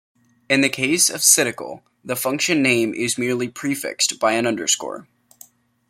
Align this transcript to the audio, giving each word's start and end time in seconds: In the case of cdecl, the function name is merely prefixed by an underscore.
In 0.49 0.61
the 0.61 0.69
case 0.69 1.11
of 1.11 1.19
cdecl, 1.21 1.83
the 2.03 2.15
function 2.15 2.63
name 2.63 2.91
is 2.95 3.19
merely 3.19 3.47
prefixed 3.49 4.19
by 4.19 4.31
an 4.33 4.47
underscore. 4.47 5.07